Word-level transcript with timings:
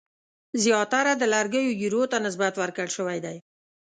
زیاتره 0.63 1.13
د 1.17 1.23
لرګیو 1.33 1.77
ایرو 1.81 2.03
ته 2.11 2.17
نسبت 2.25 2.53
ورکول 2.57 2.89
شوی 2.95 3.17
دی. 3.25 3.37